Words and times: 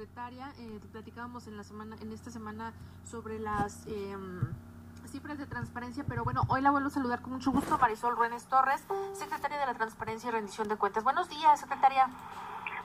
secretaria. 0.00 0.50
Eh, 0.58 0.80
platicábamos 0.92 1.46
en 1.46 1.58
la 1.58 1.64
semana, 1.64 1.94
en 2.00 2.10
esta 2.12 2.30
semana 2.30 2.72
sobre 3.04 3.38
las 3.38 3.86
em, 3.86 4.40
cifras 5.06 5.36
de 5.36 5.44
transparencia, 5.44 6.04
pero 6.08 6.24
bueno, 6.24 6.42
hoy 6.48 6.62
la 6.62 6.70
vuelvo 6.70 6.88
a 6.88 6.90
saludar 6.90 7.20
con 7.20 7.34
mucho 7.34 7.50
gusto 7.50 7.76
Marisol 7.76 8.16
Ruénes 8.16 8.46
Torres, 8.46 8.82
secretaria 9.12 9.58
de 9.58 9.66
la 9.66 9.74
Transparencia 9.74 10.28
y 10.28 10.32
Rendición 10.32 10.68
de 10.68 10.76
Cuentas. 10.76 11.04
Buenos 11.04 11.28
días, 11.28 11.60
secretaria. 11.60 12.08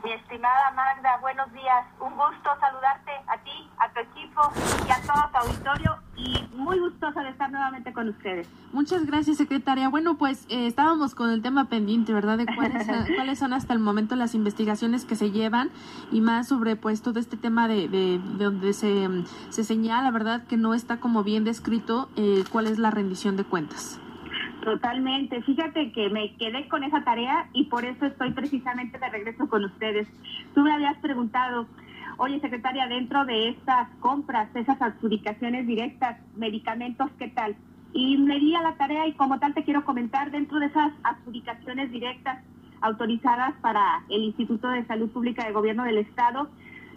Mi 0.06 0.12
estimada 0.12 0.70
Magda, 0.76 1.18
buenos 1.20 1.52
días. 1.52 1.84
Un 2.00 2.16
gusto 2.16 2.48
saludarte 2.60 3.10
a 3.26 3.40
ti, 3.40 3.68
a 3.80 3.92
tu 3.92 4.02
equipo 4.02 4.40
y 4.88 4.92
a 4.92 5.02
todo 5.02 5.32
tu 5.32 5.38
auditorio 5.48 5.98
y 6.16 6.56
muy 6.56 6.78
gustosa 6.78 7.24
de 7.24 7.30
estar 7.32 7.50
nuevamente 7.50 7.92
con 7.92 8.10
ustedes. 8.10 8.48
Muchas 8.72 9.08
gracias, 9.08 9.38
secretaria. 9.38 9.90
Bueno, 9.90 10.16
pues 10.16 10.46
eh, 10.50 10.68
estábamos 10.68 11.16
con 11.16 11.32
el 11.32 11.42
tema 11.42 11.70
pendiente, 11.70 12.14
¿verdad? 12.14 12.38
De 12.38 12.46
cuáles, 12.46 12.86
cuáles 13.16 13.40
son 13.40 13.52
hasta 13.54 13.74
el 13.74 13.80
momento 13.80 14.16
las 14.16 14.36
investigaciones 14.36 15.06
que 15.06 15.16
se 15.16 15.32
llevan 15.32 15.72
y 16.12 16.22
más 16.22 16.50
sobre 16.50 16.76
pues 16.76 17.02
todo 17.02 17.20
este 17.20 17.36
tema 17.36 17.68
de, 17.68 17.88
de, 17.88 18.20
donde 18.20 18.74
se, 18.74 19.10
se 19.50 19.64
señala, 19.64 20.12
¿verdad? 20.12 20.44
Que 20.46 20.56
no 20.56 20.76
está 20.76 21.00
como 21.00 21.24
bien 21.24 21.46
descrito 21.46 22.10
eh, 22.16 22.44
cuál 22.52 22.68
es 22.68 22.78
la 22.78 22.92
rendición 22.92 23.38
de 23.38 23.44
cuentas. 23.44 24.00
Totalmente. 24.66 25.44
Fíjate 25.44 25.92
que 25.92 26.10
me 26.10 26.36
quedé 26.38 26.68
con 26.68 26.84
esa 26.84 27.04
tarea 27.04 27.48
y 27.54 27.66
por 27.66 27.86
eso 27.86 28.08
estoy 28.08 28.32
precisamente 28.32 28.98
de 28.98 29.10
regreso 29.10 29.48
con 29.48 29.64
ustedes. 29.64 30.08
Tú 30.56 30.62
me 30.62 30.74
habías 30.74 30.98
preguntado, 30.98 31.68
oye 32.18 32.40
secretaria, 32.40 32.88
dentro 32.88 33.26
de 33.26 33.50
estas 33.50 33.88
compras, 34.00 34.50
esas 34.56 34.82
adjudicaciones 34.82 35.68
directas, 35.68 36.18
medicamentos, 36.36 37.12
¿qué 37.20 37.28
tal? 37.28 37.56
Y 37.94 38.18
me 38.18 38.40
di 38.40 38.56
a 38.56 38.64
la 38.64 38.74
tarea 38.74 39.06
y 39.06 39.14
como 39.14 39.38
tal 39.38 39.54
te 39.54 39.64
quiero 39.64 39.86
comentar, 39.86 40.32
dentro 40.32 40.58
de 40.58 40.66
esas 40.66 40.94
adjudicaciones 41.04 41.92
directas 41.92 42.44
autorizadas 42.82 43.54
para 43.62 44.04
el 44.10 44.24
Instituto 44.24 44.70
de 44.70 44.84
Salud 44.88 45.12
Pública 45.12 45.46
de 45.46 45.54
Gobierno 45.54 45.84
del 45.84 46.00
Estado, 46.00 46.50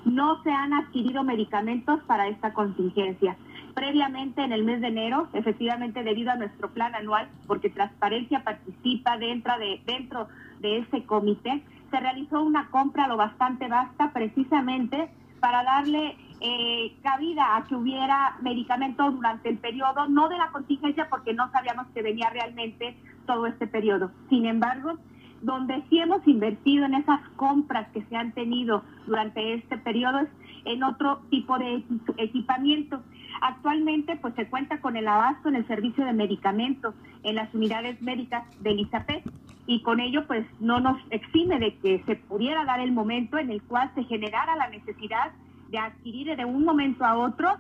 no 0.07 0.43
se 0.43 0.51
han 0.51 0.73
adquirido 0.73 1.23
medicamentos 1.23 2.01
para 2.05 2.29
esta 2.29 2.55
contingencia 2.55 3.37
previamente 3.79 4.43
en 4.43 4.53
el 4.53 4.65
mes 4.65 4.81
de 4.81 4.89
enero, 4.89 5.29
efectivamente 5.33 6.03
debido 6.03 6.33
a 6.33 6.35
nuestro 6.35 6.69
plan 6.71 6.97
anual, 6.97 7.29
porque 7.47 7.71
Transparencia 7.71 8.43
participa 8.43 9.17
dentro 9.19 9.57
de, 9.57 9.81
dentro 9.87 10.27
de 10.59 10.79
ese 10.79 11.05
comité, 11.05 11.63
se 11.89 12.01
realizó 12.01 12.43
una 12.43 12.71
compra 12.71 13.07
lo 13.07 13.17
bastante 13.17 13.69
vasta 13.69 14.11
precisamente 14.13 15.09
para 15.39 15.63
darle 15.63 16.17
eh, 16.41 16.93
cabida 17.05 17.57
a 17.57 17.65
que 17.65 17.77
hubiera 17.77 18.37
medicamentos 18.43 19.15
durante 19.15 19.49
el 19.49 19.59
periodo, 19.59 20.09
no 20.09 20.29
de 20.29 20.39
la 20.39 20.49
contingencia 20.49 21.09
porque 21.09 21.33
no 21.33 21.49
sabíamos 21.53 21.87
que 21.95 22.03
venía 22.03 22.31
realmente 22.31 22.97
todo 23.27 23.47
este 23.47 23.69
periodo. 23.69 24.11
Sin 24.29 24.45
embargo, 24.47 24.99
donde 25.43 25.83
sí 25.89 25.99
hemos 25.99 26.27
invertido 26.27 26.85
en 26.85 26.95
esas 26.95 27.21
compras 27.37 27.89
que 27.93 28.03
se 28.05 28.17
han 28.17 28.33
tenido 28.33 28.83
durante 29.07 29.55
este 29.55 29.79
periodo 29.79 30.21
es 30.21 30.29
en 30.65 30.83
otro 30.83 31.21
tipo 31.31 31.59
de 31.59 31.83
equipamiento. 32.17 33.03
Actualmente, 33.41 34.17
pues 34.17 34.35
se 34.35 34.49
cuenta 34.49 34.81
con 34.81 34.97
el 34.97 35.07
abasto 35.07 35.49
en 35.49 35.57
el 35.57 35.67
servicio 35.67 36.05
de 36.05 36.13
medicamentos 36.13 36.95
en 37.23 37.37
las 37.37 37.53
unidades 37.55 38.01
médicas 38.03 38.45
del 38.61 38.81
ISAPE 38.81 39.23
y 39.67 39.83
con 39.83 40.01
ello, 40.01 40.27
pues 40.27 40.47
no 40.61 40.81
nos 40.81 40.97
exime 41.11 41.59
de 41.59 41.77
que 41.77 42.03
se 42.07 42.17
pudiera 42.17 42.65
dar 42.65 42.81
el 42.81 42.91
momento 42.91 43.37
en 43.37 43.51
el 43.51 43.63
cual 43.63 43.91
se 43.95 44.03
generara 44.05 44.57
la 44.57 44.69
necesidad 44.71 45.31
de 45.71 45.79
adquirir 45.79 46.35
de 46.35 46.45
un 46.47 46.65
momento 46.65 47.05
a 47.05 47.19
otro, 47.19 47.51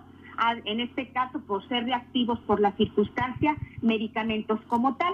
en 0.65 0.81
este 0.81 1.09
caso 1.09 1.41
por 1.41 1.69
ser 1.69 1.84
reactivos 1.84 2.39
por 2.41 2.61
la 2.61 2.73
circunstancia, 2.73 3.56
medicamentos 3.83 4.59
como 4.69 4.97
tal. 4.97 5.12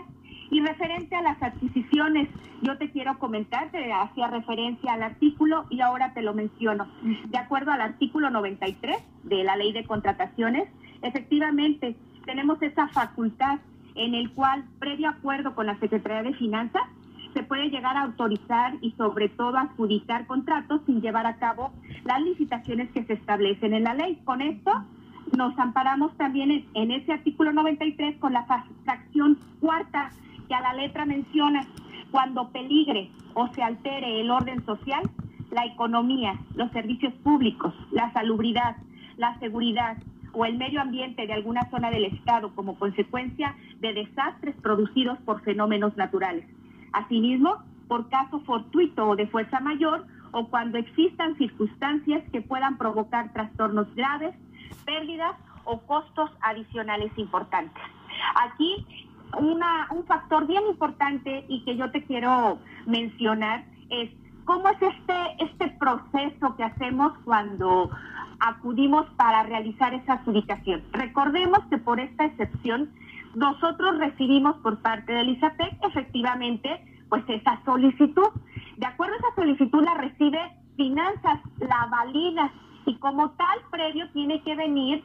Y 0.51 0.61
referente 0.61 1.17
a 1.17 1.23
las 1.23 1.43
adquisiciones, 1.43 2.29
yo 2.63 2.77
te 2.79 2.91
quiero 2.91 3.19
comentar, 3.19 3.71
te 3.71 3.93
hacía 3.93 4.29
referencia 4.29 4.93
al 4.93 5.03
artículo 5.03 5.67
y 5.71 5.81
ahora 5.81 6.13
te 6.15 6.23
lo 6.23 6.35
menciono. 6.35 6.87
De 7.03 7.39
acuerdo 7.39 7.73
al 7.73 7.81
artículo 7.81 8.31
93 8.31 8.97
de 9.25 9.45
la 9.45 9.57
ley 9.57 9.73
de 9.73 9.85
contrataciones, 9.85 10.69
efectivamente 11.03 11.97
tenemos 12.25 12.61
esa 12.63 12.89
facultad 12.89 13.59
en 13.95 14.15
el 14.15 14.33
cual, 14.33 14.65
previo 14.79 15.09
acuerdo 15.09 15.55
con 15.55 15.67
la 15.67 15.79
Secretaría 15.79 16.23
de 16.23 16.35
Finanzas, 16.35 16.83
se 17.33 17.43
puede 17.43 17.69
llegar 17.69 17.97
a 17.97 18.03
autorizar 18.03 18.75
y 18.81 18.93
sobre 18.93 19.29
todo 19.29 19.57
adjudicar 19.59 20.27
contratos 20.27 20.83
sin 20.87 21.01
llevar 21.01 21.27
a 21.27 21.37
cabo 21.37 21.73
las 22.05 22.21
licitaciones 22.23 22.91
que 22.93 23.05
se 23.05 23.15
establecen 23.15 23.75
en 23.75 23.85
la 23.85 23.95
ley. 23.95 24.21
Con 24.25 24.41
esto 24.41 24.71
nos 25.37 25.59
amparamos 25.59 26.17
también 26.17 26.51
en, 26.51 26.67
en 26.75 26.91
ese 26.93 27.13
artículo 27.13 27.53
93 27.53 28.19
con 28.19 28.33
la 28.33 28.47
fracción 28.85 29.39
cuarta 29.61 30.11
que 30.49 30.55
a 30.55 30.61
la 30.61 30.75
letra 30.75 31.05
menciona, 31.05 31.67
cuando 32.11 32.51
peligre 32.51 33.11
o 33.35 33.49
se 33.55 33.63
altere 33.63 34.21
el 34.21 34.31
orden 34.31 34.65
social, 34.65 35.03
la 35.51 35.65
economía, 35.67 36.39
los 36.55 36.71
servicios 36.73 37.13
públicos, 37.23 37.75
la 37.91 38.13
salubridad, 38.13 38.77
la 39.17 39.39
seguridad 39.39 39.97
o 40.33 40.45
el 40.45 40.57
medio 40.57 40.81
ambiente 40.81 41.27
de 41.27 41.33
alguna 41.33 41.69
zona 41.71 41.91
del 41.91 42.05
Estado 42.05 42.55
como 42.55 42.77
consecuencia 42.77 43.55
de 43.81 43.95
desastres 43.95 44.57
producidos 44.57 45.19
por 45.21 45.43
fenómenos 45.43 45.97
naturales. 45.97 46.45
Asimismo, 46.93 47.59
por 47.89 48.09
caso 48.09 48.41
fortuito 48.41 49.07
o 49.09 49.17
de 49.17 49.27
fuerza 49.27 49.61
mayor 49.61 50.07
o 50.33 50.49
cuando 50.49 50.79
existan 50.79 51.37
circunstancias 51.37 52.25
que 52.33 52.43
puedan 52.43 52.77
provocar 52.77 53.33
trastornos 53.33 53.93
graves, 53.95 54.35
pérdidas 54.85 55.37
o 55.65 55.79
costos 55.81 56.31
adicionales 56.41 57.13
importantes. 57.17 57.83
Aquí 58.35 58.85
una, 59.37 59.89
un 59.91 60.05
factor 60.07 60.47
bien 60.47 60.63
importante 60.69 61.45
y 61.49 61.65
que 61.65 61.77
yo 61.77 61.91
te 61.91 62.05
quiero 62.05 62.59
mencionar 62.87 63.65
es 63.91 64.11
cómo 64.45 64.69
es 64.69 64.81
este, 64.81 65.15
este 65.39 65.69
proceso 65.79 66.57
que 66.57 66.65
hacemos 66.65 67.13
cuando 67.25 67.91
acudimos 68.41 69.07
para 69.17 69.43
realizar 69.45 69.95
esa 69.95 70.15
adjudicación. 70.15 70.83
Recordemos 70.93 71.61
que 71.71 71.79
por 71.79 72.01
esta 72.01 72.27
excepción 72.27 72.91
nosotros 73.35 73.99
recibimos 73.99 74.57
por 74.57 74.79
parte 74.79 75.13
del 75.13 75.31
ISAPEC 75.31 75.79
efectivamente 75.85 76.85
pues 77.09 77.25
esa 77.29 77.61
solicitud. 77.65 78.29
De 78.77 78.87
acuerdo 78.87 79.15
a 79.15 79.19
esa 79.19 79.35
solicitud 79.37 79.83
la 79.85 79.95
recibe 79.95 80.39
Finanzas, 80.77 81.41
la 81.61 81.87
valida 81.91 82.53
y 82.87 82.97
como 82.97 83.31
tal 83.31 83.59
previo 83.71 84.09
tiene 84.11 84.43
que 84.43 84.57
venir 84.57 85.03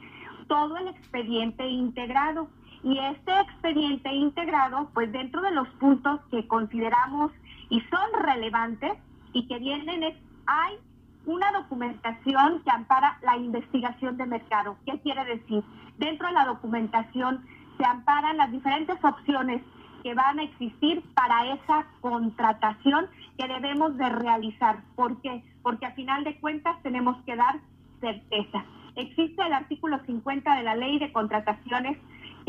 todo 0.48 0.76
el 0.78 0.88
expediente 0.88 1.66
integrado. 1.68 2.48
Y 2.82 2.98
este 2.98 3.40
expediente 3.40 4.12
integrado, 4.12 4.90
pues 4.94 5.12
dentro 5.12 5.42
de 5.42 5.50
los 5.50 5.68
puntos 5.80 6.20
que 6.30 6.46
consideramos 6.48 7.30
y 7.68 7.80
son 7.82 8.22
relevantes 8.22 8.92
y 9.32 9.46
que 9.46 9.58
vienen 9.58 10.02
es, 10.02 10.16
hay 10.46 10.78
una 11.26 11.52
documentación 11.52 12.62
que 12.62 12.70
ampara 12.70 13.18
la 13.22 13.36
investigación 13.36 14.16
de 14.16 14.26
mercado. 14.26 14.76
¿Qué 14.86 14.98
quiere 15.00 15.24
decir? 15.24 15.62
Dentro 15.98 16.28
de 16.28 16.32
la 16.32 16.46
documentación 16.46 17.44
se 17.76 17.84
amparan 17.84 18.38
las 18.38 18.50
diferentes 18.50 18.96
opciones 19.04 19.62
que 20.02 20.14
van 20.14 20.38
a 20.38 20.44
existir 20.44 21.02
para 21.14 21.52
esa 21.52 21.86
contratación 22.00 23.06
que 23.38 23.46
debemos 23.46 23.96
de 23.98 24.08
realizar. 24.08 24.82
¿Por 24.96 25.20
qué? 25.20 25.44
Porque 25.62 25.86
a 25.86 25.92
final 25.92 26.24
de 26.24 26.40
cuentas 26.40 26.82
tenemos 26.82 27.16
que 27.24 27.36
dar 27.36 27.60
certeza. 28.00 28.64
Existe 28.96 29.42
el 29.42 29.52
artículo 29.52 30.00
50 30.04 30.56
de 30.56 30.62
la 30.62 30.74
ley 30.74 30.98
de 30.98 31.12
contrataciones 31.12 31.98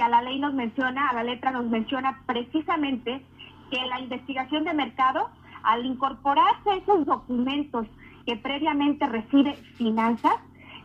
a 0.02 0.10
la 0.10 0.22
ley 0.22 0.40
nos 0.40 0.54
menciona, 0.54 1.10
a 1.10 1.14
la 1.14 1.24
letra 1.24 1.52
nos 1.52 1.66
menciona 1.66 2.22
precisamente 2.26 3.24
que 3.70 3.86
la 3.88 4.00
investigación 4.00 4.64
de 4.64 4.74
mercado, 4.74 5.30
al 5.64 5.86
incorporarse 5.86 6.78
esos 6.78 7.06
documentos 7.06 7.88
que 8.26 8.36
previamente 8.36 9.08
recibe 9.08 9.56
finanzas, 9.78 10.36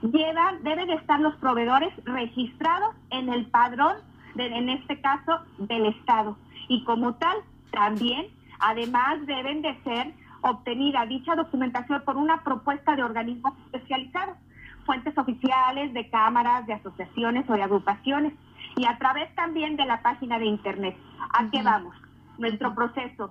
lleva, 0.03 0.55
deben 0.63 0.89
de 0.89 0.95
estar 0.95 1.21
los 1.21 1.35
proveedores 1.37 1.93
registrados 2.05 2.95
en 3.11 3.29
el 3.29 3.47
padrón, 3.47 3.97
en 4.37 4.69
este 4.69 5.01
caso, 5.01 5.41
del 5.59 5.87
Estado. 5.87 6.37
Y 6.69 6.85
como 6.85 7.15
tal, 7.15 7.37
también, 7.73 8.27
además, 8.61 9.25
deben 9.27 9.63
de 9.63 9.77
ser 9.83 10.13
obtenida 10.43 11.07
dicha 11.07 11.35
documentación 11.35 12.03
por 12.05 12.17
una 12.17 12.43
propuesta 12.43 12.95
de 12.95 13.03
organismos 13.03 13.55
especializados, 13.67 14.37
fuentes 14.85 15.17
oficiales 15.19 15.93
de 15.95 16.09
cámaras, 16.11 16.67
de 16.67 16.75
asociaciones 16.75 17.49
o 17.51 17.55
de 17.55 17.63
agrupaciones 17.63 18.33
y 18.77 18.87
a 18.87 18.99
través 18.99 19.35
también 19.35 19.77
de 19.77 19.85
la 19.85 20.03
página 20.03 20.39
de 20.39 20.47
internet. 20.47 20.97
¿A 21.33 21.51
qué 21.51 21.63
vamos? 21.63 21.95
Nuestro 22.39 22.75
proceso. 22.75 23.31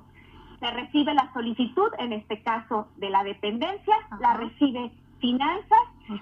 Se 0.59 0.71
recibe 0.71 1.13
la 1.13 1.31
solicitud, 1.33 1.91
en 1.99 2.13
este 2.13 2.41
caso 2.41 2.87
de 2.97 3.09
la 3.09 3.23
dependencia, 3.23 3.95
la 4.19 4.33
recibe 4.35 4.91
finanzas, 5.19 5.79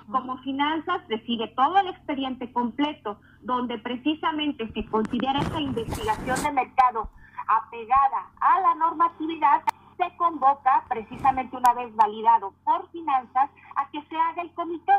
como 0.09 0.37
finanzas 0.39 1.01
recibe 1.07 1.47
todo 1.49 1.77
el 1.77 1.87
expediente 1.89 2.51
completo, 2.51 3.19
donde 3.41 3.77
precisamente 3.77 4.71
se 4.71 4.85
considera 4.85 5.39
esa 5.39 5.59
investigación 5.59 6.41
de 6.43 6.51
mercado 6.51 7.09
apegada 7.47 8.29
a 8.39 8.61
la 8.61 8.75
normatividad, 8.75 9.61
se 9.97 10.15
convoca 10.17 10.83
precisamente 10.87 11.55
una 11.55 11.73
vez 11.73 11.93
validado 11.95 12.53
por 12.63 12.89
finanzas 12.91 13.49
a 13.75 13.89
que 13.89 14.01
se 14.03 14.15
haga 14.15 14.41
el 14.41 14.51
comité. 14.53 14.93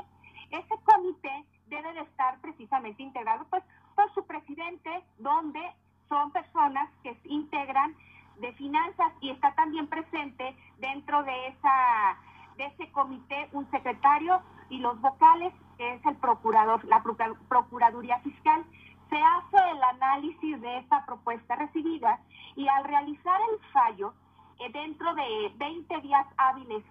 Ese 0.51 0.75
comité 0.85 1.45
debe 1.69 1.93
de 1.95 2.01
estar 2.01 2.39
precisamente 2.41 3.03
integrado 3.03 3.45
pues 3.51 3.65
por 3.95 4.13
su 4.15 4.25
presidente, 4.27 5.05
donde 5.19 5.61
son 6.09 6.31
personas 6.33 6.91
que 7.03 7.17
integran 7.25 7.95
de 8.41 8.53
finanzas 8.55 9.13
y 9.21 9.31
está 9.31 9.55
también 9.55 9.87
presente 9.87 10.57
dentro 10.79 11.23
de 11.23 11.49
esa 11.49 12.17
de 12.57 12.67
ese 12.67 12.91
comité 12.93 13.49
un 13.53 13.69
secretario 13.71 14.41
y 14.69 14.79
los 14.79 15.01
vocales, 15.01 15.53
que 15.77 15.95
es 15.95 16.07
el 16.07 16.17
procurador, 16.17 16.85
la 16.85 17.03
Procuraduría 17.49 18.19
Fiscal. 18.21 18.65
Se 19.11 19.17
hace 19.17 19.71
el 19.71 19.83
análisis 19.83 20.61
de 20.61 20.79
esta 20.79 21.05
propuesta 21.05 21.57
recibida 21.57 22.21
y 22.57 22.69
al 22.69 22.85
realizar 22.85 23.41
el 23.51 23.59
fallo, 23.73 24.15
eh, 24.61 24.71
dentro 24.73 25.15
de 25.15 25.53
20 25.57 26.01
días 26.01 26.27
hábiles, 26.37 26.85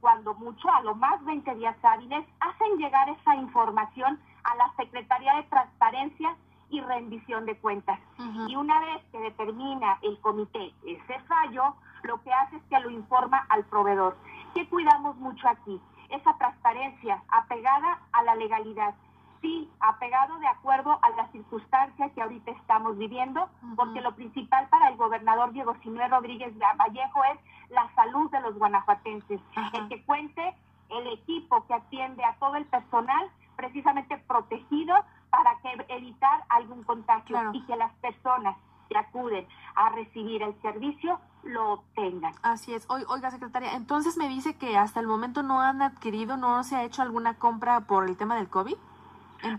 cuando 0.00 0.34
mucho, 0.34 0.70
a 0.70 0.82
lo 0.82 0.94
más 0.94 1.24
20 1.24 1.54
días 1.54 1.76
hábiles, 1.82 2.24
hacen 2.40 2.76
llegar 2.76 3.08
esa 3.08 3.34
información 3.36 4.20
a 4.44 4.54
la 4.54 4.72
Secretaría 4.76 5.34
de 5.36 5.42
Transparencia 5.44 6.36
rendición 6.86 7.44
de 7.46 7.56
cuentas. 7.56 7.98
Y 8.48 8.56
una 8.56 8.80
vez 8.80 9.02
que 9.12 9.18
determina 9.18 9.98
el 10.02 10.18
comité 10.20 10.72
ese 10.86 11.20
fallo, 11.28 11.74
lo 12.02 12.22
que 12.22 12.32
hace 12.32 12.56
es 12.56 12.62
que 12.64 12.80
lo 12.80 12.90
informa 12.90 13.46
al 13.48 13.64
proveedor. 13.64 14.16
¿Qué 14.54 14.68
cuidamos 14.68 15.16
mucho 15.16 15.48
aquí? 15.48 15.80
Esa 16.08 16.36
transparencia 16.38 17.22
apegada 17.28 18.00
a 18.12 18.22
la 18.22 18.34
legalidad. 18.36 18.94
Sí, 19.42 19.70
apegado 19.80 20.38
de 20.38 20.46
acuerdo 20.46 20.98
a 21.02 21.10
las 21.10 21.30
circunstancias 21.30 22.10
que 22.14 22.22
ahorita 22.22 22.50
estamos 22.52 22.96
viviendo, 22.96 23.48
porque 23.76 24.00
lo 24.00 24.14
principal 24.14 24.66
para 24.68 24.88
el 24.88 24.96
gobernador 24.96 25.52
Diego 25.52 25.76
Sinué 25.82 26.08
Rodríguez 26.08 26.54
Vallejo 26.78 27.24
es 27.24 27.38
la 27.70 27.92
salud 27.94 28.30
de 28.30 28.40
los 28.40 28.56
guanajuatenses, 28.58 29.40
el 29.74 29.88
que 29.88 30.02
cuente 30.04 30.54
el 30.88 31.06
equipo 31.08 31.66
que 31.66 31.74
atiende 31.74 32.24
a 32.24 32.34
todo 32.36 32.56
el 32.56 32.64
personal 32.66 33.28
precisamente 33.56 34.18
protegido 34.18 34.94
evitar 36.26 36.44
algún 36.48 36.82
contagio 36.84 37.38
y 37.52 37.62
que 37.62 37.76
las 37.76 37.92
personas 37.94 38.56
que 38.88 38.96
acuden 38.96 39.46
a 39.74 39.90
recibir 39.90 40.42
el 40.42 40.60
servicio 40.62 41.20
lo 41.42 41.74
obtengan. 41.74 42.32
Así 42.42 42.74
es. 42.74 42.86
Oiga, 42.88 43.30
secretaria, 43.30 43.74
entonces 43.74 44.16
me 44.16 44.28
dice 44.28 44.56
que 44.56 44.76
hasta 44.76 45.00
el 45.00 45.06
momento 45.06 45.42
no 45.42 45.60
han 45.60 45.82
adquirido, 45.82 46.36
no 46.36 46.62
se 46.64 46.76
ha 46.76 46.84
hecho 46.84 47.02
alguna 47.02 47.34
compra 47.34 47.80
por 47.80 48.08
el 48.08 48.16
tema 48.16 48.36
del 48.36 48.48
COVID. 48.48 48.76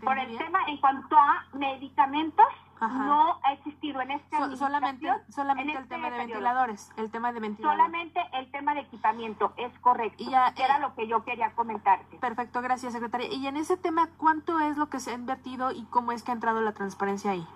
Por 0.03 0.17
el 0.17 0.37
tema 0.37 0.59
en 0.67 0.77
cuanto 0.77 1.17
a 1.17 1.45
medicamentos, 1.53 2.45
no 2.79 3.39
ha 3.43 3.53
existido 3.53 4.01
en 4.01 4.11
este 4.11 4.37
solamente 4.55 5.09
solamente 5.29 5.71
el 5.71 5.77
este 5.77 5.95
tema 5.95 6.09
de 6.09 6.17
ventiladores 6.17 6.91
el 6.97 7.11
tema 7.11 7.31
de 7.31 7.39
ventiladores. 7.39 7.85
Solamente 7.85 8.19
el 8.33 8.51
tema 8.51 8.73
de 8.73 8.81
equipamiento 8.81 9.53
es 9.57 9.77
correcto. 9.79 10.23
Y 10.23 10.29
ya, 10.29 10.53
era 10.57 10.77
eh, 10.77 10.81
lo 10.81 10.93
que 10.95 11.07
yo 11.07 11.23
quería 11.23 11.51
comentarte. 11.51 12.17
perfecto 12.17 12.61
gracias 12.61 12.93
secretaria. 12.93 13.27
Y 13.33 13.47
en 13.47 13.57
ese 13.57 13.77
tema 13.77 14.09
cuánto 14.17 14.59
es 14.59 14.77
lo 14.77 14.89
que 14.89 14.99
se 14.99 15.11
ha 15.11 15.13
invertido 15.13 15.71
y 15.71 15.83
cómo 15.85 16.11
es 16.11 16.23
que 16.23 16.31
ha 16.31 16.33
entrado 16.35 16.61
la 16.61 16.73
transparencia 16.73 17.31
ahí 17.31 17.47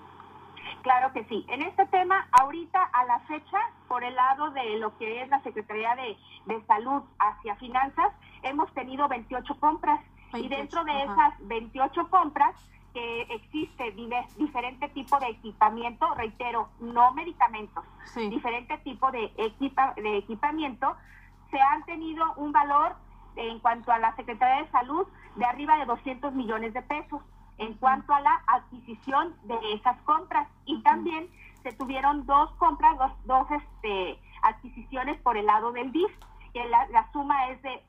Claro 0.82 1.14
que 1.14 1.24
sí. 1.26 1.46
En 1.48 1.62
este 1.62 1.86
tema, 1.88 2.28
ahorita 2.32 2.82
a 2.82 3.06
la 3.06 3.20
fecha, 3.22 3.60
por 3.88 4.04
el 4.04 4.16
lado 4.16 4.50
de 4.52 4.80
lo 4.80 4.98
que 4.98 5.22
es 5.22 5.30
la 5.30 5.42
Secretaría 5.42 5.96
de, 5.96 6.18
de 6.48 6.66
Salud 6.66 7.04
hacia 7.20 7.56
Finanzas, 7.58 8.12
hemos 8.42 8.72
tenido 8.74 9.08
28 9.08 9.60
compras. 9.60 10.02
Y 10.34 10.48
dentro 10.48 10.84
de 10.86 11.04
esas 11.04 11.34
28 11.42 12.10
compras 12.10 12.56
que 12.94 13.22
existe 13.24 13.92
diferente 14.38 14.90
tipo 14.90 15.20
de 15.20 15.28
equipamiento, 15.28 16.14
reitero, 16.16 16.70
no 16.80 17.14
medicamentos, 17.14 17.84
diferente 18.16 18.78
tipo 18.80 19.12
de, 19.12 19.32
equipa, 19.38 19.94
de 19.96 20.18
equipamiento, 20.18 20.96
se 21.50 21.60
han 21.60 21.84
tenido 21.86 22.34
un 22.36 22.52
valor 22.52 22.96
en 23.36 23.60
cuanto 23.60 23.92
a 23.92 24.00
la 24.00 24.16
Secretaría 24.16 24.64
de 24.64 24.72
Salud 24.72 25.08
de 25.36 25.46
arriba 25.46 25.78
de 25.78 25.86
200 25.86 26.34
millones 26.34 26.74
de 26.74 26.82
pesos 26.82 27.22
en 27.58 27.74
cuanto 27.76 28.14
a 28.14 28.22
la 28.22 28.42
adquisición 28.48 29.36
de 29.44 29.58
esas 29.74 29.98
compras. 30.02 30.48
Y 30.66 30.82
también 30.82 31.30
se 31.64 31.72
tuvieron 31.74 32.26
dos 32.26 32.52
compras, 32.54 32.98
dos, 32.98 33.12
dos 33.26 33.48
este, 33.52 34.20
adquisiciones 34.42 35.20
por 35.22 35.38
el 35.38 35.46
lado 35.46 35.72
del 35.72 35.92
DIF, 35.92 36.12
que 36.54 36.66
la, 36.66 36.88
la 36.88 37.10
suma 37.12 37.50
es 37.50 37.62
de, 37.62 37.84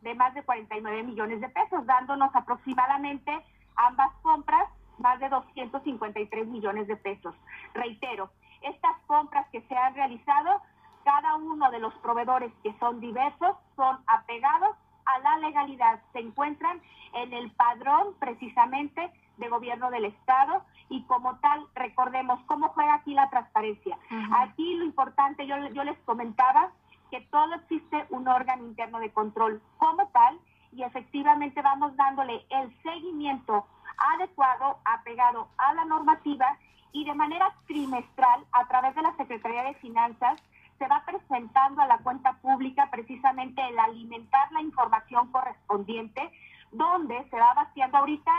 de 0.00 0.14
más 0.14 0.34
de 0.34 0.42
49 0.42 1.02
millones 1.02 1.40
de 1.40 1.48
pesos, 1.48 1.84
dándonos 1.86 2.34
aproximadamente 2.34 3.44
ambas 3.76 4.12
compras 4.22 4.68
más 4.98 5.18
de 5.20 5.28
253 5.28 6.46
millones 6.46 6.86
de 6.86 6.96
pesos. 6.96 7.34
Reitero, 7.74 8.30
estas 8.62 8.96
compras 9.06 9.46
que 9.50 9.62
se 9.62 9.76
han 9.76 9.94
realizado, 9.94 10.62
cada 11.04 11.34
uno 11.36 11.70
de 11.70 11.80
los 11.80 11.94
proveedores 11.94 12.52
que 12.62 12.72
son 12.78 13.00
diversos 13.00 13.56
son 13.76 13.98
apegados 14.06 14.76
a 15.04 15.18
la 15.18 15.38
legalidad, 15.38 16.00
se 16.12 16.20
encuentran 16.20 16.80
en 17.14 17.32
el 17.32 17.50
padrón 17.50 18.14
precisamente 18.20 19.10
de 19.36 19.48
gobierno 19.48 19.90
del 19.90 20.04
Estado 20.04 20.62
y 20.88 21.02
como 21.04 21.36
tal, 21.38 21.66
recordemos 21.74 22.38
cómo 22.46 22.68
juega 22.68 22.94
aquí 22.94 23.14
la 23.14 23.30
transparencia. 23.30 23.98
Aquí 24.36 24.74
lo 24.74 24.84
importante, 24.84 25.46
yo, 25.46 25.56
yo 25.70 25.84
les 25.84 25.98
comentaba 26.00 26.70
que 27.10 27.20
todo 27.22 27.54
existe 27.54 28.06
un 28.10 28.28
órgano 28.28 28.64
interno 28.64 29.00
de 29.00 29.10
control 29.10 29.60
como 29.78 30.06
tal 30.08 30.38
y 30.72 30.82
efectivamente 30.82 31.60
vamos 31.62 31.96
dándole 31.96 32.44
el 32.50 32.82
seguimiento 32.82 33.66
adecuado, 34.14 34.78
apegado 34.84 35.48
a 35.58 35.74
la 35.74 35.84
normativa 35.84 36.58
y 36.92 37.04
de 37.04 37.14
manera 37.14 37.54
trimestral 37.66 38.44
a 38.52 38.66
través 38.66 38.94
de 38.94 39.02
la 39.02 39.16
Secretaría 39.16 39.64
de 39.64 39.74
Finanzas 39.74 40.42
se 40.78 40.88
va 40.88 41.04
presentando 41.06 41.80
a 41.80 41.86
la 41.86 41.98
cuenta 41.98 42.32
pública 42.38 42.88
precisamente 42.90 43.62
el 43.68 43.78
alimentar 43.78 44.50
la 44.50 44.62
información 44.62 45.30
correspondiente, 45.30 46.28
donde 46.72 47.24
se 47.30 47.38
va 47.38 47.54
vaciando. 47.54 47.98
Ahorita 47.98 48.32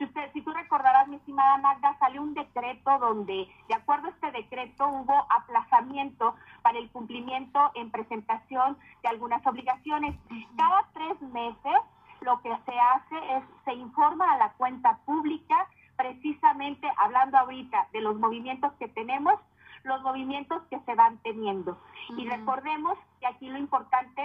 si, 0.00 0.06
usted, 0.06 0.32
si 0.32 0.40
tú 0.40 0.50
recordarás, 0.50 1.08
mi 1.08 1.16
estimada 1.16 1.58
Magda, 1.58 1.94
salió 1.98 2.22
un 2.22 2.32
decreto 2.32 2.98
donde, 2.98 3.46
de 3.68 3.74
acuerdo 3.74 4.06
a 4.06 4.10
este 4.10 4.32
decreto, 4.32 4.88
hubo 4.88 5.26
aplazamiento 5.28 6.34
para 6.62 6.78
el 6.78 6.90
cumplimiento 6.90 7.70
en 7.74 7.90
presentación 7.90 8.78
de 9.02 9.08
algunas 9.10 9.46
obligaciones. 9.46 10.16
Cada 10.56 10.88
tres 10.94 11.20
meses 11.20 11.82
lo 12.22 12.40
que 12.40 12.48
se 12.48 12.80
hace 12.80 13.36
es, 13.36 13.44
se 13.66 13.74
informa 13.74 14.32
a 14.32 14.38
la 14.38 14.52
cuenta 14.54 14.98
pública, 15.04 15.68
precisamente 15.96 16.90
hablando 16.96 17.36
ahorita 17.36 17.88
de 17.92 18.00
los 18.00 18.16
movimientos 18.16 18.72
que 18.78 18.88
tenemos, 18.88 19.34
los 19.82 20.00
movimientos 20.00 20.62
que 20.70 20.80
se 20.80 20.94
van 20.94 21.18
teniendo. 21.18 21.78
Y 22.16 22.26
recordemos 22.26 22.96
que 23.20 23.26
aquí 23.26 23.50
lo 23.50 23.58
importante, 23.58 24.22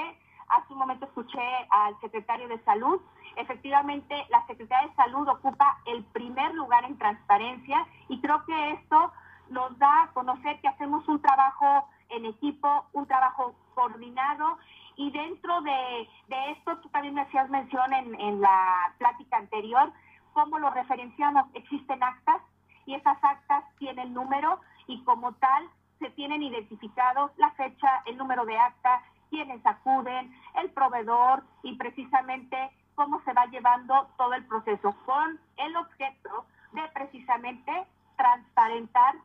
hace 0.49 0.73
un 0.73 0.79
momento 0.79 1.05
escuché 1.05 1.41
al 1.69 1.99
secretario 1.99 2.47
de 2.47 2.63
Salud, 2.63 3.01
efectivamente 3.35 4.15
la 4.29 4.45
Secretaría 4.47 4.89
de 4.89 4.95
Salud 4.95 5.27
ocupa 5.27 5.79
el 5.85 6.03
primer 6.05 6.53
lugar 6.53 6.85
en 6.85 6.97
transparencia 6.97 7.87
y 8.07 8.19
creo 8.21 8.45
que 8.45 8.71
esto 8.71 9.11
nos 9.49 9.77
da 9.77 10.03
a 10.03 10.07
conocer 10.13 10.59
que 10.61 10.67
hacemos 10.67 11.07
un 11.07 11.21
trabajo 11.21 11.87
en 12.09 12.25
equipo, 12.25 12.85
un 12.93 13.05
trabajo 13.05 13.55
coordinado. 13.73 14.57
Y 14.97 15.11
dentro 15.11 15.61
de, 15.61 16.09
esto 16.51 16.77
tú 16.77 16.89
también 16.89 17.13
me 17.13 17.21
hacías 17.21 17.49
mención 17.49 17.93
en, 17.93 18.19
en 18.19 18.41
la 18.41 18.93
plática 18.97 19.37
anterior, 19.37 19.91
cómo 20.33 20.57
lo 20.59 20.69
referenciamos, 20.69 21.45
existen 21.53 22.01
actas 22.01 22.41
y 22.85 22.95
esas 22.95 23.21
actas 23.23 23.63
tienen 23.77 24.13
número 24.13 24.59
y 24.87 25.03
como 25.03 25.33
tal 25.33 25.69
se 25.99 26.09
tienen 26.11 26.43
identificados 26.43 27.31
la 27.37 27.51
fecha, 27.51 28.03
el 28.05 28.17
número 28.17 28.45
de 28.45 28.57
acta, 28.57 29.01
quienes 29.29 29.65
acuden, 29.65 30.33
el 30.55 30.69
proveedor 30.71 31.43
y 31.63 31.75
precisamente 31.75 32.71
cómo 32.95 33.21
se 33.23 33.33
va 33.33 33.45
llevando 33.47 34.07
todo 34.17 34.33
el 34.33 34.45
proceso 34.45 34.95
con 35.05 35.39
el 35.57 35.75
objeto 35.75 36.45
de 36.71 36.81
precisamente 36.93 37.71
transparentar 38.17 39.15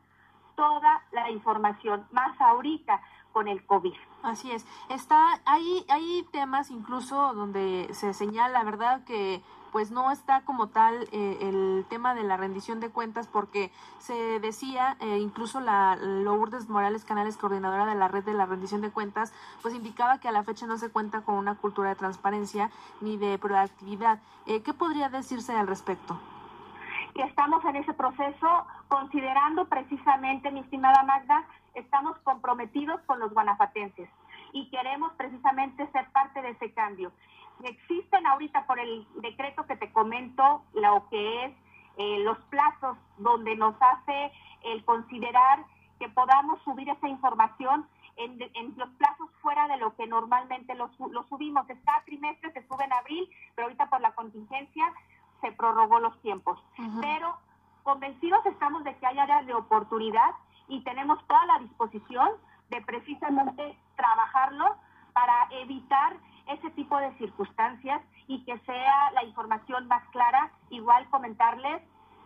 toda 0.55 1.01
la 1.11 1.29
información, 1.29 2.05
más 2.11 2.39
ahorita 2.39 3.01
con 3.31 3.47
el 3.47 3.65
COVID. 3.65 3.93
Así 4.23 4.51
es. 4.51 4.65
Está, 4.89 5.41
hay, 5.45 5.85
hay 5.89 6.25
temas 6.31 6.69
incluso 6.69 7.33
donde 7.33 7.89
se 7.91 8.13
señala, 8.13 8.63
¿verdad?, 8.63 9.03
que 9.05 9.41
pues 9.71 9.89
no 9.89 10.11
está 10.11 10.41
como 10.41 10.67
tal 10.67 11.07
eh, 11.11 11.37
el 11.41 11.85
tema 11.89 12.13
de 12.13 12.23
la 12.23 12.37
rendición 12.37 12.79
de 12.79 12.89
cuentas 12.89 13.27
porque 13.27 13.71
se 13.99 14.39
decía, 14.39 14.97
eh, 14.99 15.17
incluso 15.19 15.59
la 15.61 15.95
Lourdes 15.95 16.69
Morales 16.69 17.05
Canales, 17.05 17.37
coordinadora 17.37 17.85
de 17.85 17.95
la 17.95 18.07
red 18.07 18.23
de 18.23 18.33
la 18.33 18.45
rendición 18.45 18.81
de 18.81 18.91
cuentas, 18.91 19.33
pues 19.61 19.73
indicaba 19.73 20.19
que 20.19 20.27
a 20.27 20.31
la 20.31 20.43
fecha 20.43 20.67
no 20.67 20.77
se 20.77 20.89
cuenta 20.89 21.21
con 21.21 21.35
una 21.35 21.55
cultura 21.55 21.89
de 21.89 21.95
transparencia 21.95 22.69
ni 22.99 23.17
de 23.17 23.37
proactividad. 23.37 24.19
Eh, 24.45 24.61
¿Qué 24.61 24.73
podría 24.73 25.09
decirse 25.09 25.53
al 25.53 25.67
respecto? 25.67 26.19
Que 27.15 27.23
estamos 27.23 27.63
en 27.65 27.77
ese 27.77 27.93
proceso 27.93 28.65
considerando 28.91 29.65
precisamente, 29.69 30.51
mi 30.51 30.59
estimada 30.59 31.03
Magda, 31.03 31.45
estamos 31.75 32.17
comprometidos 32.19 32.99
con 33.05 33.19
los 33.19 33.33
guanajuatenses 33.33 34.09
y 34.51 34.69
queremos 34.69 35.13
precisamente 35.13 35.89
ser 35.91 36.09
parte 36.11 36.41
de 36.41 36.49
ese 36.49 36.73
cambio 36.73 37.11
existen 37.63 38.25
ahorita 38.25 38.65
por 38.65 38.79
el 38.79 39.07
decreto 39.15 39.65
que 39.65 39.75
te 39.75 39.91
comento 39.91 40.63
lo 40.73 41.07
que 41.09 41.45
es 41.45 41.53
eh, 41.97 42.19
los 42.19 42.37
plazos 42.45 42.97
donde 43.17 43.55
nos 43.55 43.75
hace 43.79 44.31
el 44.63 44.83
considerar 44.85 45.63
que 45.99 46.09
podamos 46.09 46.61
subir 46.63 46.89
esa 46.89 47.07
información 47.07 47.87
en, 48.17 48.39
los 48.77 48.89
plazos 48.91 49.29
fuera 49.41 49.67
de 49.67 49.77
lo 49.77 49.95
que 49.95 50.05
normalmente 50.05 50.75
lo, 50.75 50.91
subimos. 51.29 51.65
Cada 51.85 52.03
trimestre 52.03 52.51
se 52.51 52.67
sube 52.67 52.83
en 52.83 52.93
abril, 52.93 53.29
pero 53.55 53.65
ahorita 53.65 53.89
por 53.89 54.01
la 54.01 54.13
contingencia 54.13 54.93
se 55.41 55.51
prorrogó 55.53 55.99
los 55.99 56.19
tiempos. 56.21 56.59
Pero 57.01 57.37
convencidos 57.83 58.45
estamos 58.45 58.83
de 58.83 58.95
que 58.97 59.05
hay 59.05 59.19
áreas 59.19 59.45
de 59.45 59.53
oportunidad 59.53 60.31
y 60.67 60.81
tenemos 60.83 61.25
toda 61.27 61.45
la 61.45 61.59
disposición 61.59 62.29
de 62.69 62.81
precisamente 62.81 63.77
trabajarlo 63.95 64.75
para 65.13 65.47
evitar 65.51 66.15
ese 66.47 66.69
tipo 66.71 66.97
de 66.97 67.11
circunstancias 67.17 68.01
y 68.27 68.43
que 68.45 68.57
sea 68.59 69.11
la 69.11 69.23
información 69.23 69.87
más 69.87 70.03
clara. 70.09 70.51
Igual 70.69 71.09
comentarles, 71.09 71.81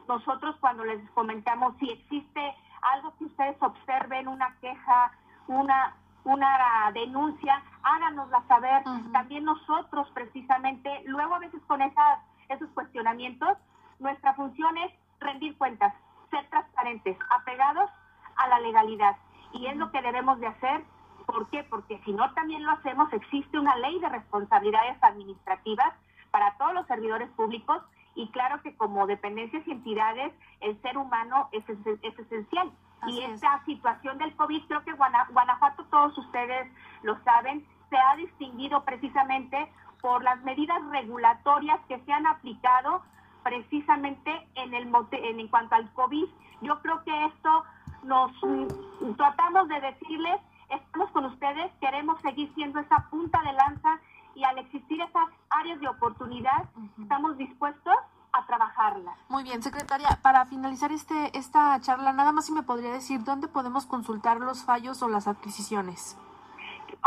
nosotros 0.08 0.56
cuando 0.60 0.84
les 0.84 1.10
comentamos 1.12 1.76
si 1.80 1.90
existe 1.90 2.56
algo 2.94 3.16
que 3.18 3.26
ustedes 3.26 3.58
observen, 3.62 4.28
una 4.28 4.56
queja, 4.62 5.12
una 5.48 5.96
una 6.26 6.92
denuncia, 6.94 7.64
háganosla 7.84 8.44
saber. 8.48 8.84
También 9.14 9.46
nosotros 9.46 10.10
precisamente, 10.14 10.90
luego 11.06 11.36
a 11.36 11.40
veces 11.40 11.62
con 11.68 11.82
esas, 11.82 12.20
esos 12.50 12.68
cuestionamientos, 12.70 13.58
nuestra 14.00 14.34
función 14.34 14.78
es 14.80 14.92
rendir 15.26 15.58
cuentas, 15.58 15.94
ser 16.30 16.48
transparentes, 16.50 17.18
apegados 17.30 17.90
a 18.38 18.48
la 18.48 18.60
legalidad. 18.60 19.18
Y 19.54 19.68
es 19.68 19.78
lo 19.78 19.92
que 19.92 20.02
debemos 20.02 20.40
de 20.40 20.48
hacer. 20.48 20.84
¿Por 21.26 21.50
qué? 21.50 21.64
Porque 21.64 22.00
si 22.06 22.14
no 22.14 22.32
también 22.34 22.64
lo 22.64 22.72
hacemos, 22.72 23.12
existe 23.14 23.58
una 23.58 23.76
ley 23.78 24.00
de 24.00 24.10
responsabilidades 24.10 24.98
administrativas 25.02 25.94
para 26.32 26.56
todos 26.58 26.74
los 26.74 26.88
servidores 26.88 27.30
públicos 27.32 27.82
y 28.14 28.30
claro 28.30 28.62
que 28.62 28.76
como 28.78 29.08
dependencias 29.08 29.68
y 29.68 29.72
entidades 29.72 30.34
el 30.62 30.80
ser 30.82 30.98
humano 30.98 31.50
es, 31.52 31.64
es 31.70 32.20
esencial 32.20 32.72
y 33.08 33.22
esta 33.22 33.64
situación 33.66 34.18
del 34.18 34.36
COVID, 34.36 34.64
creo 34.68 34.84
que 34.84 34.94
Guanajuato, 34.94 35.86
todos 35.86 36.18
ustedes 36.18 36.72
lo 37.04 37.18
saben, 37.24 37.66
se 37.90 37.98
ha 37.98 38.16
distinguido 38.16 38.84
precisamente 38.84 39.72
por 40.02 40.24
las 40.24 40.42
medidas 40.44 40.84
regulatorias 40.90 41.80
que 41.88 42.00
se 42.00 42.12
han 42.12 42.26
aplicado 42.26 43.04
precisamente 43.46 44.32
en 44.56 44.74
el 44.74 44.92
en, 45.12 45.48
cuanto 45.50 45.76
al 45.76 45.94
COVID. 45.94 46.26
Yo 46.62 46.82
creo 46.82 47.04
que 47.04 47.26
esto 47.28 47.64
nos 48.04 48.32
mm, 48.42 49.14
tratamos 49.16 49.68
de 49.68 49.80
decirles, 49.82 50.42
estamos 50.68 51.12
con 51.12 51.26
ustedes, 51.26 51.72
queremos 51.80 52.20
seguir 52.22 52.52
siendo 52.56 52.80
esa 52.80 53.08
punta 53.12 53.40
de 53.44 53.54
lanza 53.54 54.00
y 54.34 54.44
al 54.44 54.58
existir 54.58 55.00
esas 55.00 55.30
áreas 55.52 55.80
de 55.80 55.88
oportunidad, 55.88 56.66
estamos 57.00 57.38
dispuestos 57.38 57.94
a 58.34 58.46
trabajarla. 58.48 59.16
Muy 59.30 59.44
bien, 59.44 59.62
secretaria, 59.62 60.20
para 60.24 60.46
finalizar 60.48 60.92
este 60.92 61.38
esta 61.38 61.80
charla, 61.82 62.14
nada 62.14 62.32
más 62.32 62.48
si 62.48 62.52
me 62.52 62.64
podría 62.64 62.92
decir 62.92 63.24
dónde 63.24 63.48
podemos 63.48 63.86
consultar 63.86 64.40
los 64.40 64.64
fallos 64.64 65.04
o 65.04 65.08
las 65.08 65.28
adquisiciones. 65.28 66.18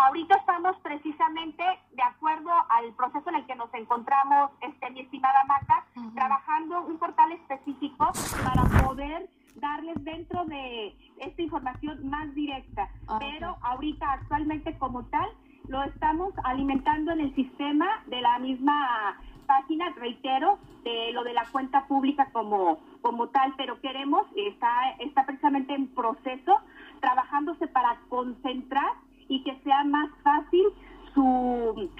Ahorita 0.01 0.37
estamos 0.37 0.77
precisamente 0.79 1.65
de 1.91 2.03
acuerdo 2.03 2.51
al 2.69 2.95
proceso 2.95 3.31
en 3.31 3.35
el 3.35 3.47
que 3.47 3.57
nos 3.57 3.75
encontramos, 3.75 4.53
este, 4.61 4.91
mi 4.91 5.01
estimada 5.01 5.43
Marta, 5.49 5.85
trabajando 6.15 6.83
un 6.83 6.99
portal 6.99 7.33
específico 7.33 8.13
para 8.45 8.85
poder 8.85 9.29
darles 9.57 9.97
dentro 10.05 10.45
de 10.45 10.95
esta 11.17 11.43
información 11.43 12.09
más 12.09 12.33
directa. 12.33 12.89
Pero 13.19 13.57
ahorita 13.61 14.13
actualmente 14.13 14.79
como 14.79 15.05
tal 15.07 15.29
lo 15.67 15.83
estamos 15.83 16.33
alimentando 16.45 17.11
en 17.11 17.19
el 17.19 17.35
sistema 17.35 18.05
de 18.07 18.21
la 18.21 18.39
misma 18.39 19.19
página, 19.47 19.91
reitero, 19.97 20.61
de 20.85 21.11
lo 21.13 21.25
de 21.25 21.35
la 21.35 21.45
cuenta 21.51 21.89
pública 21.89 22.31
como, 22.31 22.79
como 23.03 23.31
tal, 23.31 23.53
pero 23.57 23.81
queremos, 23.81 24.29
está, 24.37 24.91
está 25.01 25.27
precisamente 25.27 25.75
en 25.75 25.89
proceso, 25.89 26.61
trabajándose 27.01 27.67
para 27.67 27.99
concentrar 28.09 29.08
y 29.29 29.43
que 29.45 29.59
sea 29.63 29.85
más 29.85 30.11
fácil 30.23 30.67
su, 31.15 31.91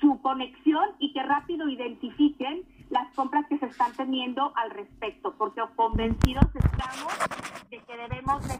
su 0.00 0.20
conexión 0.22 0.90
y 0.98 1.12
que 1.12 1.22
rápido 1.22 1.68
identifiquen 1.68 2.62
las 2.90 3.12
compras 3.14 3.46
que 3.48 3.58
se 3.58 3.66
están 3.66 3.92
teniendo 3.92 4.52
al 4.56 4.70
respecto, 4.70 5.34
porque 5.36 5.62
convencidos 5.74 6.44
estamos 6.54 7.12
de 7.70 7.78
que 7.78 7.96
debemos 7.96 8.46
de 8.46 8.58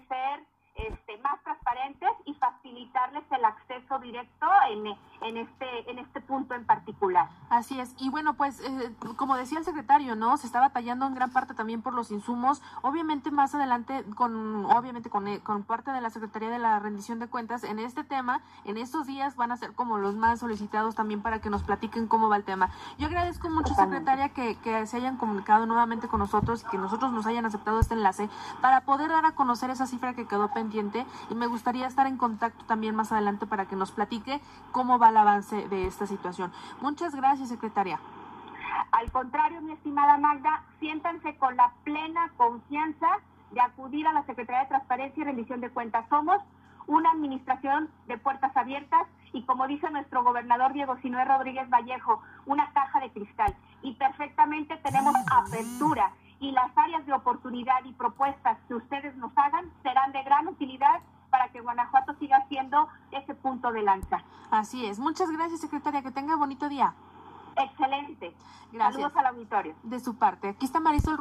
directo 4.04 4.46
en, 4.70 4.86
en, 5.26 5.36
este, 5.36 5.90
en 5.90 5.98
este 5.98 6.20
punto 6.20 6.54
en 6.54 6.64
particular. 6.64 7.28
Así 7.50 7.80
es. 7.80 7.94
Y 7.98 8.10
bueno, 8.10 8.34
pues 8.34 8.60
eh, 8.60 8.94
como 9.16 9.36
decía 9.36 9.58
el 9.58 9.64
secretario, 9.64 10.14
¿no? 10.14 10.36
Se 10.36 10.46
está 10.46 10.60
batallando 10.60 11.06
en 11.06 11.14
gran 11.14 11.32
parte 11.32 11.54
también 11.54 11.82
por 11.82 11.94
los 11.94 12.12
insumos. 12.12 12.62
Obviamente 12.82 13.30
más 13.30 13.54
adelante, 13.54 14.04
con 14.14 14.66
obviamente 14.66 15.10
con, 15.10 15.26
eh, 15.26 15.40
con 15.40 15.64
parte 15.64 15.90
de 15.90 16.00
la 16.00 16.10
Secretaría 16.10 16.50
de 16.50 16.58
la 16.58 16.78
Rendición 16.78 17.18
de 17.18 17.26
Cuentas, 17.26 17.64
en 17.64 17.78
este 17.78 18.04
tema, 18.04 18.42
en 18.64 18.76
estos 18.76 19.06
días 19.06 19.34
van 19.36 19.50
a 19.50 19.56
ser 19.56 19.72
como 19.72 19.98
los 19.98 20.14
más 20.14 20.40
solicitados 20.40 20.94
también 20.94 21.22
para 21.22 21.40
que 21.40 21.50
nos 21.50 21.62
platiquen 21.62 22.06
cómo 22.06 22.28
va 22.28 22.36
el 22.36 22.44
tema. 22.44 22.70
Yo 22.98 23.06
agradezco 23.06 23.48
mucho, 23.50 23.74
secretaria, 23.74 24.28
que, 24.28 24.56
que 24.56 24.86
se 24.86 24.98
hayan 24.98 25.16
comunicado 25.16 25.66
nuevamente 25.66 26.08
con 26.08 26.20
nosotros 26.20 26.62
y 26.62 26.70
que 26.70 26.78
nosotros 26.78 27.12
nos 27.12 27.26
hayan 27.26 27.46
aceptado 27.46 27.80
este 27.80 27.94
enlace 27.94 28.28
para 28.60 28.82
poder 28.82 29.10
dar 29.10 29.24
a 29.24 29.32
conocer 29.32 29.70
esa 29.70 29.86
cifra 29.86 30.14
que 30.14 30.26
quedó 30.26 30.52
pendiente 30.52 31.06
y 31.30 31.34
me 31.34 31.46
gustaría 31.46 31.86
estar 31.86 32.06
en 32.06 32.16
contacto 32.16 32.64
también 32.66 32.94
más 32.94 33.12
adelante 33.12 33.46
para 33.46 33.66
que 33.66 33.76
nos 33.76 33.93
platique 33.94 34.40
cómo 34.72 34.98
va 34.98 35.08
el 35.08 35.16
avance 35.16 35.68
de 35.68 35.86
esta 35.86 36.06
situación. 36.06 36.52
Muchas 36.80 37.14
gracias, 37.14 37.48
secretaria. 37.48 37.98
Al 38.92 39.10
contrario, 39.10 39.60
mi 39.60 39.72
estimada 39.72 40.18
Magda, 40.18 40.62
siéntanse 40.80 41.36
con 41.36 41.56
la 41.56 41.72
plena 41.84 42.30
confianza 42.36 43.08
de 43.50 43.60
acudir 43.60 44.06
a 44.06 44.12
la 44.12 44.24
Secretaría 44.24 44.62
de 44.62 44.68
Transparencia 44.68 45.20
y 45.20 45.24
Rendición 45.24 45.60
de 45.60 45.70
Cuentas. 45.70 46.06
Somos 46.08 46.40
una 46.86 47.10
administración 47.10 47.88
de 48.06 48.18
puertas 48.18 48.56
abiertas 48.56 49.06
y 49.32 49.42
como 49.42 49.66
dice 49.66 49.90
nuestro 49.90 50.22
gobernador 50.22 50.72
Diego 50.72 50.96
Sinué 50.98 51.24
Rodríguez 51.24 51.68
Vallejo, 51.70 52.22
una 52.46 52.70
caja 52.72 53.00
de 53.00 53.10
cristal. 53.10 53.54
Y 53.82 53.94
perfectamente 53.94 54.76
tenemos 54.78 55.14
apertura 55.30 56.12
y 56.40 56.52
las 56.52 56.76
áreas 56.76 57.06
de 57.06 57.12
oportunidad 57.12 57.84
y 57.84 57.92
propuestas 57.92 58.58
que 58.68 58.74
ustedes 58.74 59.16
nos 59.16 59.32
hagan 59.36 59.70
serán 59.82 60.12
de 60.12 60.22
gran 60.22 60.46
utilidad 60.46 61.00
para 61.34 61.48
que 61.48 61.60
Guanajuato 61.60 62.14
siga 62.20 62.46
siendo 62.48 62.88
ese 63.10 63.34
punto 63.34 63.72
de 63.72 63.82
lanza. 63.82 64.22
Así 64.52 64.86
es. 64.86 65.00
Muchas 65.00 65.28
gracias, 65.32 65.62
secretaria. 65.62 66.00
Que 66.00 66.12
tenga 66.12 66.36
bonito 66.36 66.68
día. 66.68 66.94
Excelente. 67.56 68.36
Gracias. 68.70 69.02
Saludos 69.02 69.16
al 69.16 69.26
auditorio. 69.26 69.74
De 69.82 69.98
su 69.98 70.14
parte. 70.14 70.50
Aquí 70.50 70.64
está 70.64 70.78
Marisol 70.78 71.16